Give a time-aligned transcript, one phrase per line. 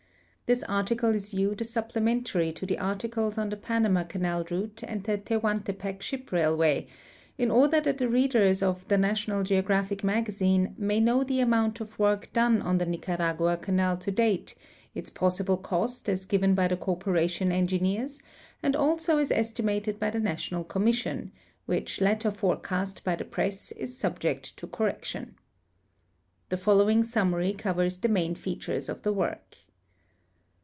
[0.47, 5.01] This article is viewed as supjdementarv to the articles on the Panama Canal Route and
[5.01, 6.87] the Tehuantepec Ship Railway,
[7.37, 11.79] in order that the readers of The National Geo graphic Magazine may know the amount
[11.79, 14.55] of work done on the Nicaragua canal to date,
[14.93, 18.19] its possible cost as given by the corpo ration engineers,
[18.61, 21.31] and also as estimated by the National Commis sion,
[21.65, 25.35] which latter forecast b}' the press is subject to correction.
[26.49, 29.55] The following summaiy covers the main features of the work.